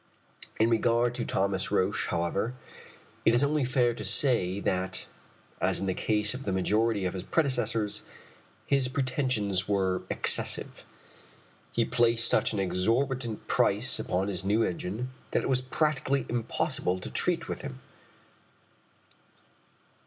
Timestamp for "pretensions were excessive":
8.87-10.83